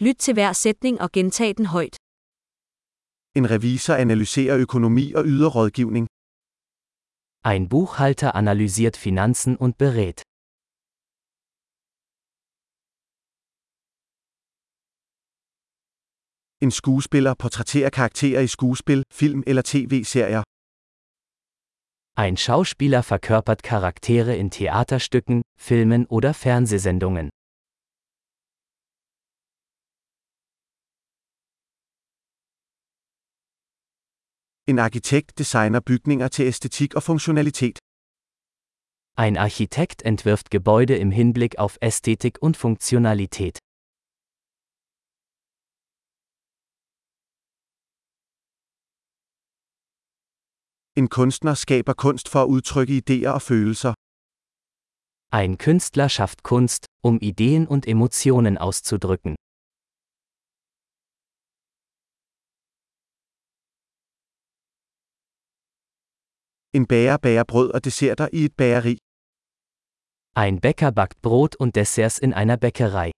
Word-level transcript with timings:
Lyt 0.00 0.16
til 0.24 0.34
hver 0.34 0.52
sætning 0.52 1.00
og 1.00 1.12
gentag 1.12 1.50
den 1.56 1.66
højt. 1.66 1.96
En 3.38 3.50
revisor 3.54 3.94
analyserer 3.94 4.56
økonomi 4.64 5.12
og 5.12 5.24
yder 5.32 5.50
rådgivning. 5.56 6.06
Ein 7.50 7.68
Buchhalter 7.68 8.30
analysiert 8.40 8.96
Finanzen 8.96 9.52
und 9.64 9.74
berät. 9.82 10.18
En 16.64 16.70
skuespiller 16.70 17.34
portrætterer 17.42 17.90
karakterer 17.90 18.40
i 18.40 18.46
skuespil, 18.46 19.02
film 19.12 19.42
eller 19.46 19.62
tv-serier. 19.72 20.42
Ein 22.24 22.36
Schauspieler 22.36 23.02
verkörpert 23.02 23.60
Charaktere 23.70 24.36
in 24.42 24.50
Theaterstücken, 24.50 25.42
Filmen 25.68 26.06
oder 26.16 26.32
Fernsehsendungen. 26.34 27.30
En 34.70 34.78
arkitekt 34.78 35.38
designer 35.38 35.80
bygninger 35.80 36.28
til 36.28 36.44
æstetik 36.46 36.94
og 36.94 37.02
funktionalitet. 37.02 37.78
Ein 39.24 39.36
Architekt 39.36 40.02
entwirft 40.10 40.50
Gebäude 40.54 40.96
im 41.04 41.10
Hinblick 41.10 41.58
auf 41.58 41.78
Ästhetik 41.88 42.34
und 42.42 42.54
Funktionalität. 42.56 43.58
En 50.96 51.08
kunstner 51.08 51.54
skaber 51.54 51.94
kunst 51.94 52.28
for 52.28 52.42
at 52.42 52.48
udtrykke 52.48 52.92
idéer 53.00 53.30
og 53.30 53.42
følelser. 53.42 53.94
Ein 55.32 55.56
Künstler 55.56 56.08
schafft 56.08 56.42
Kunst, 56.42 56.86
um 57.02 57.18
Ideen 57.22 57.66
und 57.68 57.86
Emotionen 57.86 58.58
auszudrücken. 58.58 59.34
En 66.78 66.86
bager 66.86 67.16
bager 67.16 67.44
brød 67.44 67.70
og 67.76 67.84
desserter 67.84 68.28
i 68.32 68.40
et 68.44 68.54
bageri. 68.60 68.94
Ein 70.44 70.56
Bäcker 70.64 70.90
backt 70.98 71.18
Brot 71.22 71.54
und 71.62 71.74
Desserts 71.74 72.18
in 72.26 72.32
einer 72.40 72.56
Bäckerei. 72.64 73.10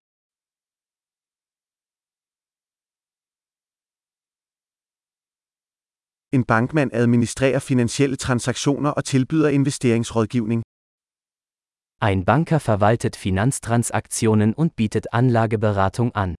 En 6.37 6.45
bankmand 6.45 6.91
administrerer 6.95 7.59
finansielle 7.71 8.17
transaktioner 8.17 8.91
og 8.91 9.05
tilbyder 9.05 9.49
investeringsrådgivning. 9.49 10.63
Ein 12.09 12.25
Banker 12.25 12.61
verwaltet 12.71 13.17
Finanztransaktionen 13.17 14.55
und 14.55 14.77
bietet 14.77 15.07
Anlageberatung 15.13 16.11
an. 16.15 16.35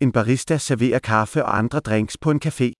En 0.00 0.12
barista 0.12 0.58
serverer 0.58 1.00
kaffe 1.00 1.44
og 1.44 1.58
andre 1.58 1.80
drinks 1.80 2.18
på 2.18 2.30
en 2.30 2.40
café. 2.46 2.72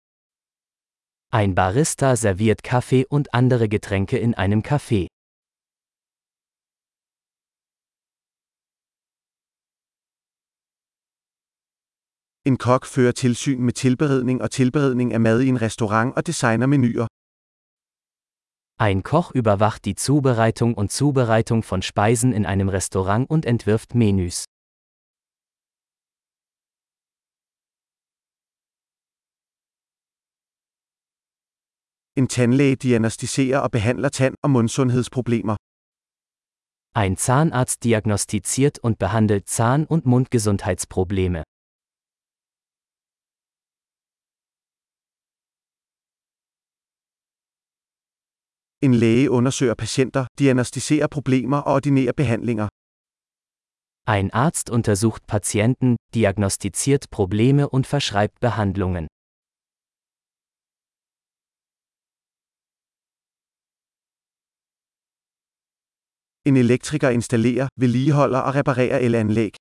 Ein 1.31 1.53
Barista 1.53 2.15
serviert 2.15 2.63
Kaffee 2.63 3.05
und 3.09 3.33
andere 3.33 3.67
Getränke 3.69 4.17
in 4.17 4.33
einem 4.33 4.61
Café. 4.63 5.07
En 12.45 12.57
kok 12.57 12.85
fører 12.85 13.11
tilsyn 13.11 13.61
med 13.61 13.73
tilberedning 13.73 14.41
og 14.41 14.51
tilberedning 14.51 15.13
af 15.13 15.21
mad 15.21 15.39
i 15.41 15.47
en 15.47 15.61
restaurant 15.61 16.15
og 16.17 16.27
designer 16.27 16.67
menuer. 16.67 17.07
Ein 18.79 19.03
Koch 19.03 19.31
überwacht 19.35 19.85
die 19.85 19.95
Zubereitung 19.95 20.73
und 20.73 20.89
Zubereitung 20.91 21.63
von 21.63 21.81
Speisen 21.81 22.31
in 22.33 22.45
einem 22.45 22.69
Restaurant 22.69 23.29
und 23.29 23.45
entwirft 23.45 23.93
Menüs. 23.93 24.45
En 32.19 32.27
tandlæge 32.27 32.75
diagnostiserer 32.75 33.59
og 33.59 33.71
behandler 33.71 34.09
tand- 34.09 34.35
og 34.43 34.49
mundsundhedsproblemer. 34.49 35.55
Ein 37.01 37.15
Zahnarzt 37.25 37.83
diagnostiziert 37.83 38.79
und 38.85 38.95
behandelt 39.03 39.45
Zahn- 39.49 39.87
und 39.93 40.05
Mundgesundheitsprobleme. 40.05 41.43
En 48.85 48.93
læge 48.93 49.31
undersøger 49.31 49.75
patienter, 49.83 50.27
diagnostiserer 50.39 51.07
problemer 51.07 51.57
og 51.57 51.73
ordinerer 51.73 52.13
behandlinger. 52.21 52.67
Ein 54.15 54.29
Arzt 54.33 54.69
untersucht 54.69 55.23
Patienten, 55.27 55.95
diagnostiziert 56.13 57.03
Probleme 57.11 57.69
und 57.69 57.87
verschreibt 57.87 58.39
Behandlungen. 58.39 59.07
En 66.45 66.55
elektriker 66.57 67.09
installerer, 67.09 67.67
vedligeholder 67.75 68.39
og 68.39 68.55
reparerer 68.55 68.97
elanlæg. 68.97 69.53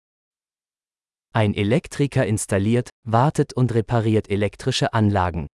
Ein 1.34 1.55
Elektriker 1.55 2.22
installiert, 2.22 2.89
wartet 3.05 3.53
und 3.53 3.75
repariert 3.75 4.27
elektrische 4.31 4.94
Anlagen. 4.94 5.47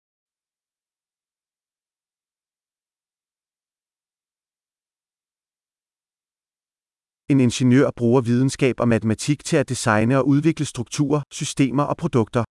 En 7.33 7.41
ingeniør 7.41 7.91
bruger 7.97 8.21
videnskab 8.21 8.81
og 8.81 8.89
matematik 8.89 9.45
til 9.45 9.57
at 9.57 9.69
designe 9.69 10.19
og 10.19 10.29
udvikle 10.29 10.65
strukturer, 10.65 11.23
systemer 11.31 11.83
og 11.83 11.97
produkter. 11.97 12.45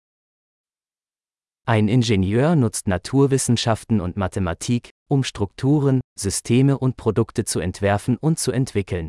Ein 1.67 1.89
Ingenieur 1.89 2.55
nutzt 2.55 2.87
Naturwissenschaften 2.87 4.01
und 4.01 4.17
Mathematik, 4.17 4.89
um 5.09 5.23
Strukturen, 5.23 6.01
Systeme 6.21 6.77
und 6.77 6.97
Produkte 6.97 7.45
zu 7.45 7.59
entwerfen 7.59 8.17
und 8.17 8.39
zu 8.39 8.51
entwickeln. 8.51 9.07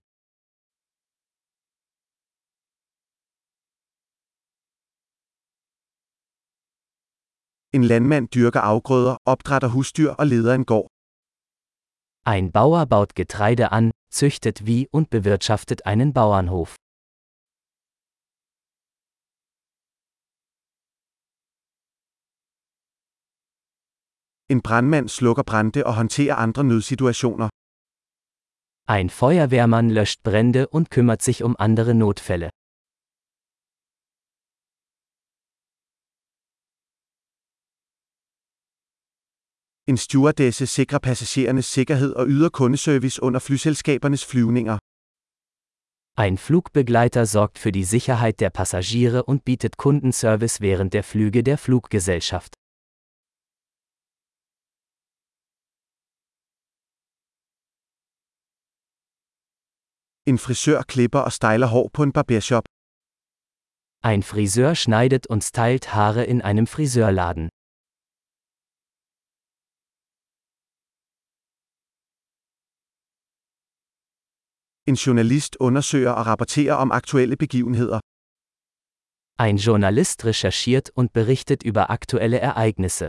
En 7.75 7.83
landmand 7.83 8.35
dyrker 8.35 8.65
afgrøder, 8.65 9.17
opdrætter 9.25 9.69
husdyr 9.69 10.11
og 10.19 10.27
leder 10.27 10.55
en 10.55 10.65
gård. 10.65 10.89
Ein 12.25 12.53
Bauer 12.53 12.85
baut 12.87 13.15
Getreide 13.15 13.73
an, 13.73 13.91
züchtet 14.11 14.67
wie 14.67 14.89
und 14.93 15.11
bewirtschaftet 15.11 15.87
einen 15.87 16.13
Bauernhof. 16.13 16.77
En 24.53 24.61
brandmand 24.61 25.09
slukker 25.09 25.43
brande 25.43 25.87
og 25.87 25.95
håndterer 25.95 26.35
andre 26.35 26.65
nødsituationer. 26.65 27.49
Ein 28.97 29.09
Feuerwehrmann 29.11 29.91
löscht 29.91 30.23
Brände 30.23 30.69
und 30.69 30.91
kümmert 30.91 31.23
sich 31.23 31.43
um 31.43 31.57
andere 31.59 31.95
Notfälle. 31.95 32.49
En 39.91 39.97
stewardesse 39.97 40.67
sikrer 40.67 40.99
passagerernes 40.99 41.67
sikkerhed 41.67 42.13
og 42.15 42.29
yder 42.29 42.51
kundeservice 42.51 43.23
under 43.23 43.41
flyselskabernes 43.41 44.25
flyvninger. 44.25 44.79
Ein 46.19 46.37
Flugbegleiter 46.37 47.25
sorgt 47.27 47.59
für 47.59 47.73
die 47.73 47.85
Sicherheit 47.85 48.41
der 48.41 48.51
Passagiere 48.51 49.23
und 49.25 49.45
bietet 49.45 49.77
Kundenservice 49.79 50.61
während 50.61 50.93
der 50.93 51.05
Flüge 51.05 51.43
der 51.43 51.59
Fluggesellschaft. 51.59 52.62
En 60.27 60.39
frisør 60.39 60.83
klipper 60.83 61.19
og 61.19 61.33
styler 61.33 61.67
hår 61.67 61.91
på 61.95 62.03
en 62.03 62.13
barbershop. 62.13 62.65
Ein 64.11 64.23
Friseur 64.23 64.75
schneidet 64.75 65.27
und 65.27 65.43
stylt 65.43 65.85
Haare 65.95 66.27
in 66.33 66.41
einem 66.51 66.67
Friseurladen. 66.67 67.49
En 74.91 74.95
journalist 74.95 75.57
undersøger 75.61 76.11
og 76.11 76.27
rapporterer 76.27 76.75
om 76.75 76.91
aktuelle 76.93 77.37
begivenheder. 77.37 78.01
Ein 79.45 79.57
Journalist 79.57 80.25
recherchiert 80.25 80.91
und 80.99 81.09
berichtet 81.13 81.61
über 81.71 81.91
aktuelle 81.91 82.39
Ereignisse. 82.39 83.09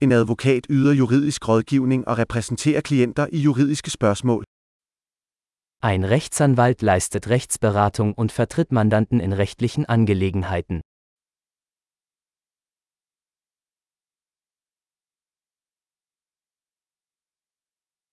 En 0.00 0.12
advokat 0.12 0.66
yder 0.70 0.92
juridisk 0.92 1.48
rådgivning 1.48 2.08
og 2.08 2.18
repræsenterer 2.18 2.80
klienter 2.80 3.26
i 3.32 3.38
juridiske 3.38 3.90
spørgsmål. 3.90 4.44
Ein 5.90 6.04
Rechtsanwalt 6.04 6.82
leistet 6.82 7.30
Rechtsberatung 7.30 8.14
und 8.20 8.30
vertritt 8.32 8.72
Mandanten 8.72 9.20
in 9.20 9.32
rechtlichen 9.32 9.84
Angelegenheiten. 9.86 10.80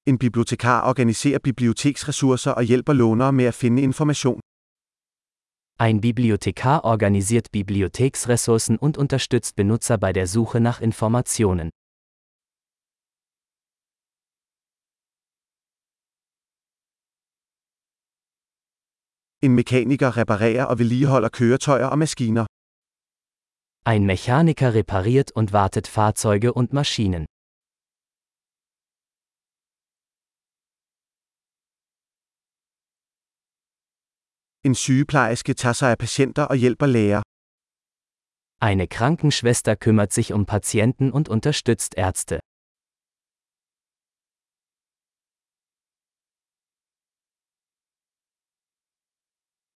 En 0.06 0.18
bibliotekar 0.18 0.82
organiserer 0.92 1.40
biblioteksressourcer 1.40 2.52
og 2.52 2.64
hjælper 2.64 2.94
lånere 2.94 3.34
med 3.34 3.46
at 3.46 3.54
finde 3.54 3.82
information. 3.82 4.40
Ein 5.86 6.00
Bibliothekar 6.00 6.86
organisiert 6.86 7.52
Bibliotheksressourcen 7.52 8.78
und 8.78 8.98
unterstützt 8.98 9.58
Benutzer 9.58 9.98
bei 9.98 10.14
der 10.14 10.28
Suche 10.28 10.62
nach 10.62 10.80
Informationen. 10.80 11.70
En 19.42 19.56
mekaniker 19.56 20.16
reparerer 20.16 20.66
og 20.66 20.80
vedligeholder 20.80 21.30
køretøjer 21.30 21.88
og 21.88 21.98
maskiner. 22.00 22.46
Ein 23.86 24.06
Mechaniker 24.06 24.74
repariert 24.74 25.32
und 25.36 25.52
wartet 25.52 25.88
Fahrzeuge 25.88 26.54
und 26.54 26.72
Maschinen. 26.72 27.26
En 34.66 34.76
sygeplejerske 34.76 35.54
tager 35.54 35.74
sig 35.74 35.92
af 35.92 35.98
patienter 35.98 36.44
og 36.44 36.56
hjælper 36.56 36.86
læger. 36.86 37.22
Eine 38.70 38.88
Krankenschwester 38.88 39.76
kümmert 39.76 40.14
sich 40.14 40.34
um 40.34 40.46
Patienten 40.46 41.12
und 41.12 41.28
unterstützt 41.36 41.94
Ärzte. 41.98 42.40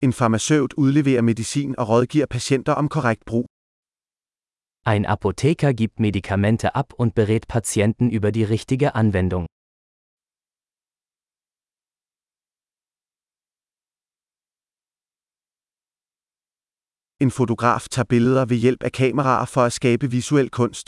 En 0.06 0.14
farmaceut 0.14 0.74
udleverer 0.74 1.22
medicin 1.22 1.80
og 1.80 1.90
rådgiver 1.90 2.26
patienter 2.26 2.74
om 2.74 2.88
korrekt 2.90 3.26
brug. 3.26 3.46
Ein 4.86 5.06
Apotheker 5.06 5.74
gibt 5.74 6.00
Medikamente 6.00 6.76
ab 6.76 6.94
und 6.94 7.14
berät 7.14 7.48
Patienten 7.48 8.10
über 8.18 8.32
die 8.32 8.46
richtige 8.46 8.96
Anwendung. 8.96 9.48
En 17.20 17.32
fotograf 17.32 17.88
tager 17.90 18.06
billeder 18.06 18.46
ved 18.46 18.58
hjælp 18.58 18.84
af 18.84 18.92
kameraer 18.92 19.46
for 19.46 19.62
at 19.62 19.74
skabe 19.74 20.12
visuel 20.12 20.50
kunst. 20.50 20.88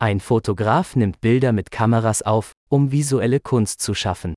Ein 0.00 0.20
Fotograf 0.20 0.96
nimmt 0.96 1.20
Bilder 1.20 1.52
mit 1.52 1.70
Kameras 1.70 2.22
auf, 2.22 2.52
um 2.70 2.92
visuelle 2.92 3.40
Kunst 3.40 3.80
zu 3.80 3.94
schaffen. 3.94 4.34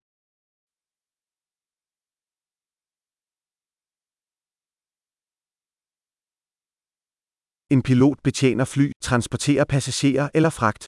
En 7.69 7.81
pilot 7.81 8.17
betjener 8.23 8.65
fly, 8.65 8.91
transporterer 9.01 9.65
passagerer 9.65 10.29
eller 10.33 10.51
fragt. 10.51 10.85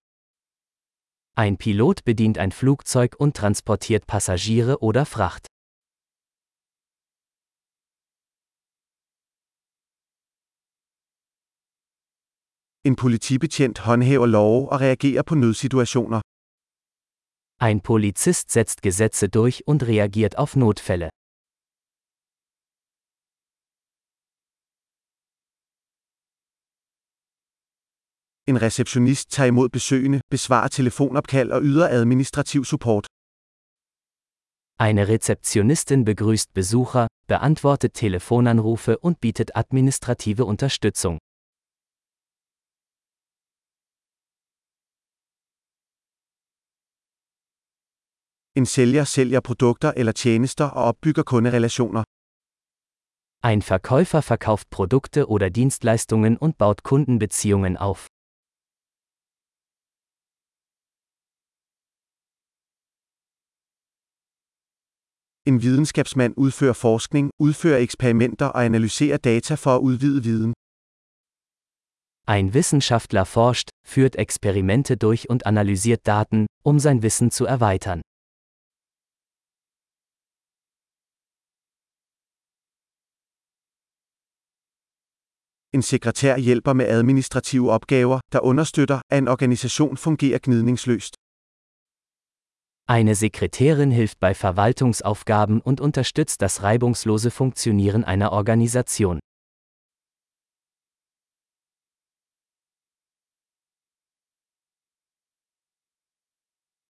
Ein 1.38 1.58
Pilot 1.58 2.04
bedient 2.04 2.38
ein 2.38 2.52
Flugzeug 2.52 3.16
und 3.18 3.36
transportiert 3.38 4.08
Passagiere 4.08 4.82
oder 4.82 5.06
Fracht. 5.06 5.51
En 12.84 12.96
politibetjent 12.96 13.78
håndhæver 13.80 14.26
love 14.26 14.70
og 14.72 14.82
reagerer 14.82 15.24
på 15.24 15.36
nødsituationer. 15.36 16.22
Ein 17.68 17.80
Polizist 17.82 18.52
setzt 18.52 18.82
Gesetze 18.82 19.28
durch 19.28 19.62
und 19.68 19.84
reagiert 19.84 20.34
auf 20.38 20.56
Notfälle. 20.56 21.10
En 28.48 28.58
receptionist 28.62 29.32
tager 29.32 29.48
imod 29.48 29.70
besøgende, 29.70 30.22
besvarer 30.30 30.68
telefonopkald 30.68 31.52
og 31.52 31.62
yder 31.64 31.88
administrativ 31.90 32.64
support. 32.66 33.06
Eine 34.80 35.08
Rezeptionistin 35.08 36.06
begrüßt 36.06 36.54
Besucher, 36.54 37.08
beantwortet 37.28 37.94
Telefonanrufe 37.94 38.98
und 38.98 39.22
bietet 39.22 39.52
administrative 39.54 40.46
Unterstützung. 40.46 41.20
En 48.56 48.66
sælger 48.66 49.04
sælger 49.04 49.40
produkter 49.40 49.92
eller 49.98 50.12
tjenester 50.12 50.66
og 50.66 50.84
opbygger 50.84 51.24
kunderelationer. 51.24 52.04
Ein 53.44 53.62
Verkäufer 53.62 54.22
verkauft 54.22 54.70
Produkte 54.70 55.30
oder 55.30 55.50
Dienstleistungen 55.50 56.38
und 56.38 56.58
baut 56.58 56.84
Kundenbeziehungen 56.84 57.78
auf. 57.78 58.08
En 65.46 65.62
videnskabsmand 65.62 66.34
udfører 66.38 66.74
forskning, 66.74 67.32
udfører 67.40 67.78
eksperimenter 67.78 68.46
og 68.46 68.66
analyserer 68.66 69.18
data 69.18 69.56
for 69.56 69.76
at 69.76 69.82
udvide 69.82 70.24
viden. 70.24 70.54
Ein 72.28 72.54
Wissenschaftler 72.54 73.24
forscht, 73.26 73.70
führt 73.88 74.16
Experimente 74.16 74.98
durch 74.98 75.30
und 75.30 75.46
analysiert 75.46 76.06
Daten, 76.06 76.48
um 76.64 76.80
sein 76.80 77.02
Wissen 77.02 77.32
zu 77.32 77.46
erweitern. 77.46 78.02
En 85.74 85.82
sekretær 85.82 86.38
hjælper 86.38 86.74
med 86.74 86.86
administrative 86.86 87.72
opgaver, 87.72 88.20
der 88.34 88.40
understøtter, 88.40 89.02
at 89.10 89.18
en 89.18 89.28
organisation 89.28 89.98
fungerer 89.98 90.40
gnidningsløst. 90.44 91.14
Eine 92.98 93.16
Sekretärin 93.16 93.92
hilft 93.92 94.20
bei 94.20 94.34
Verwaltungsaufgaben 94.34 95.62
und 95.62 95.80
unterstützt 95.80 96.42
das 96.42 96.64
reibungslose 96.64 97.32
Funktionieren 97.32 98.04
einer 98.04 98.30
Organisation. 98.40 99.20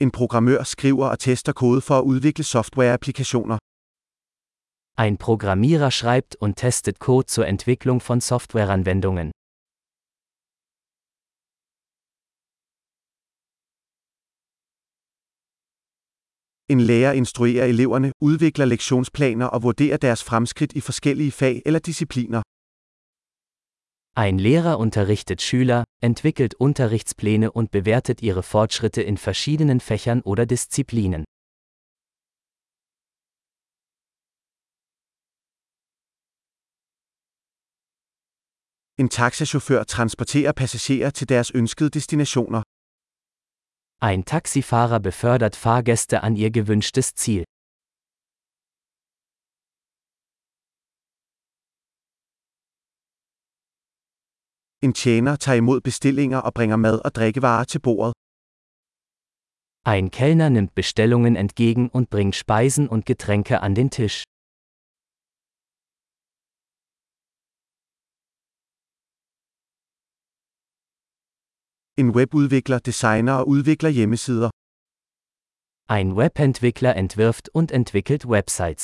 En 0.03 0.11
programmør 0.11 0.63
skriver 0.63 1.07
og 1.13 1.19
tester 1.19 1.53
kode 1.53 1.81
for 1.81 1.95
at 1.99 2.03
udvikle 2.03 2.43
softwareapplikationer. 2.43 3.57
Ein 5.00 5.18
Programmierer 5.18 5.92
schreibt 5.92 6.36
und 6.36 6.57
testet 6.57 7.00
Code 7.00 7.25
zur 7.25 7.48
Entwicklung 7.48 8.01
von 8.01 8.19
Softwareanwendungen. 8.19 9.31
En 16.68 16.79
lærer 16.82 17.13
instruerer 17.13 17.65
eleverne, 17.65 18.12
udvikler 18.20 18.65
lektionsplaner 18.65 19.46
og 19.46 19.63
vurderer 19.63 19.98
deres 19.98 20.22
fremskridt 20.22 20.74
i 20.74 20.82
forskellige 20.82 21.32
fag 21.32 21.62
eller 21.65 21.79
discipliner. 21.79 22.41
Ein 24.18 24.38
Lehrer 24.38 24.77
unterrichtet 24.79 25.41
Schüler, 25.41 25.86
entwickelt 26.03 26.56
Unterrichtspläne 26.56 27.51
und 27.51 27.72
bewertet 27.72 28.22
ihre 28.22 28.44
Fortschritte 28.44 29.01
in 29.01 29.18
verschiedenen 29.18 29.79
Fächern 29.79 30.22
oder 30.22 30.46
Disziplinen. 30.46 31.24
En 39.01 39.10
taxachauffør 39.10 39.84
transporterer 39.84 40.51
passagerer 40.51 41.10
til 41.10 41.29
deres 41.29 41.51
ønskede 41.56 41.89
destinationer. 41.89 42.62
Ein 44.10 44.24
Taxifahrer 44.25 45.00
befördert 45.00 45.56
Fahrgäste 45.56 46.15
an 46.27 46.36
ihr 46.36 46.51
gewünschtes 46.51 47.08
Ziel. 47.22 47.44
En 54.86 54.94
tjener 54.94 55.36
tager 55.36 55.58
imod 55.58 55.82
bestillinger 55.82 56.38
og 56.48 56.53
bringer 56.53 56.75
mad 56.86 56.98
og 57.06 57.12
drikkevarer 57.15 57.63
til 57.63 57.79
bordet. 57.79 58.13
Ein 59.94 60.12
Kellner 60.12 60.50
nimmt 60.50 60.75
Bestellungen 60.75 61.36
entgegen 61.44 61.89
und 61.98 62.10
bringt 62.10 62.36
Speisen 62.36 62.86
und 62.94 63.06
Getränke 63.06 63.56
an 63.65 63.75
den 63.75 63.89
Tisch. 63.89 64.24
En 72.01 72.10
webudvikler 72.15 72.79
designer 72.79 73.34
og 73.41 73.48
udvikler 73.53 73.89
hjemmesider. 73.98 74.50
Ein 75.98 76.10
Webentwickler 76.20 76.94
entwirft 77.03 77.46
und 77.58 77.68
entwickelt 77.79 78.24
Websites. 78.34 78.84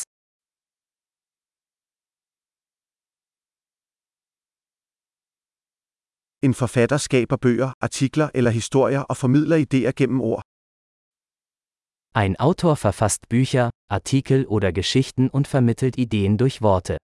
En 6.45 6.53
forfatter 6.53 6.97
skaber 6.97 7.37
bøger, 7.37 7.71
artikler 7.81 8.29
eller 8.33 8.51
historier 8.51 9.01
og 9.11 9.17
formidler 9.17 9.57
idéer 9.65 9.91
gennem 9.99 10.21
ord. 10.21 10.41
Ein 12.21 12.35
Autor 12.47 12.75
verfasst 12.75 13.21
Bücher, 13.29 13.69
Artikel 13.89 14.45
oder 14.47 14.71
Geschichten 14.71 15.29
und 15.29 15.47
vermittelt 15.47 15.97
Ideen 15.97 16.37
durch 16.37 16.61
Worte. 16.61 16.97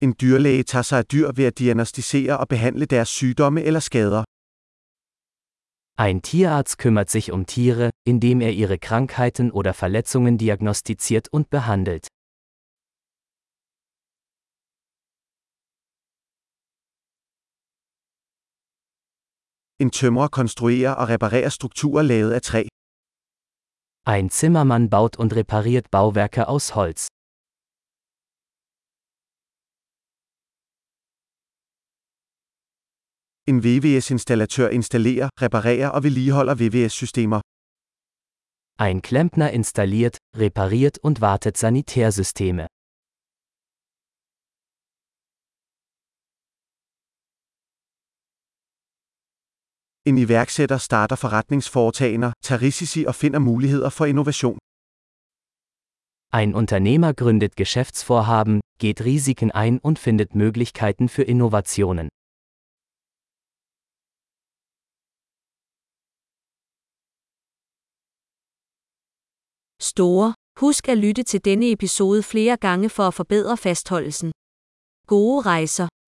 En 0.00 0.14
dyrlæge 0.20 0.62
tager 0.62 0.82
sig 0.82 0.98
af 0.98 1.06
dyr 1.06 1.32
ved 1.36 1.44
at 1.44 1.58
diagnostisere 1.58 2.38
og 2.38 2.48
behandle 2.48 2.86
deres 2.86 3.08
sygdomme 3.08 3.62
eller 3.62 3.80
skader. 3.80 4.24
Ein 5.98 6.20
Tierarzt 6.22 6.76
kümmert 6.78 7.10
sich 7.10 7.32
um 7.32 7.46
Tiere, 7.46 7.90
indem 8.06 8.40
er 8.42 8.50
ihre 8.50 8.78
Krankheiten 8.78 9.50
oder 9.52 9.72
Verletzungen 9.72 10.38
diagnostiziert 10.38 11.28
und 11.32 11.44
behandelt. 11.50 12.06
En 19.80 19.90
tømrer 19.90 20.28
konstruerer 20.28 20.94
og 21.00 21.08
reparerer 21.08 21.48
strukturer 21.48 22.02
lavet 22.02 22.32
af 22.32 22.42
træ. 22.42 22.62
Ein 24.06 24.30
Zimmermann 24.30 24.90
baut 24.90 25.16
und 25.16 25.32
repariert 25.36 25.90
Bauwerke 25.90 26.48
aus 26.48 26.68
Holz. 26.70 27.08
En 33.48 33.58
VVS-installatør 33.64 34.68
installerer, 34.68 35.28
reparerer 35.42 35.88
og 35.88 36.02
vedligeholder 36.02 36.54
VVS-systemer. 36.54 37.40
Ein 38.86 39.02
Klempner 39.02 39.48
installiert, 39.48 40.16
repariert 40.36 40.98
und 41.02 41.16
wartet 41.20 41.58
Sanitärsysteme. 41.58 42.66
En 50.08 50.18
iværksætter 50.18 50.78
starter 50.78 51.16
forretningsforetagender, 51.16 52.32
tager 52.42 52.62
risici 52.62 53.04
og 53.04 53.14
finder 53.14 53.38
muligheder 53.38 53.90
for 53.90 54.04
innovation. 54.04 54.58
Ein 56.32 56.54
Unternehmer 56.54 57.12
gründet 57.12 57.56
Geschäftsvorhaben, 57.56 58.60
geht 58.78 59.04
Risiken 59.04 59.50
ein 59.50 59.78
und 59.78 59.98
findet 59.98 60.34
Möglichkeiten 60.34 61.08
für 61.08 61.22
Innovationen. 61.22 62.08
Store. 69.96 70.34
Husk 70.60 70.88
at 70.88 70.98
lytte 70.98 71.22
til 71.22 71.44
denne 71.44 71.70
episode 71.70 72.22
flere 72.22 72.56
gange 72.56 72.88
for 72.88 73.02
at 73.02 73.14
forbedre 73.14 73.56
fastholdelsen. 73.56 74.32
Gode 75.06 75.40
rejser. 75.42 75.88